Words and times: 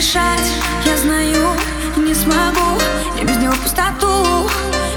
дышать. 0.00 0.50
Я 0.86 0.96
знаю, 0.96 1.54
не 1.98 2.14
смогу 2.14 2.80
Я 3.18 3.24
без 3.24 3.36
него 3.36 3.52
в 3.52 3.60
пустоту. 3.60 4.48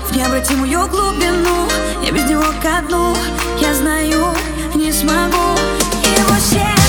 В 0.08 0.16
необратимую 0.16 0.88
глубину 0.88 1.68
Я 2.06 2.12
без 2.14 2.24
него 2.24 2.46
ко 2.62 2.82
дну. 2.88 3.14
Я 3.60 3.74
знаю, 3.74 4.34
не 4.76 4.94
смогу. 4.94 5.58
Его 6.18 6.40
сердце 6.40 6.83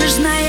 слышишь, 0.00 0.14
знаешь. 0.16 0.39